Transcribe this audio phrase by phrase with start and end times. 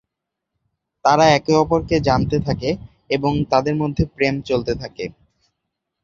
[1.05, 2.69] তারা একে অপরকে জানতে থাকে
[3.09, 5.05] এবং তাদের মধ্যে প্রেম চলতে থাকে।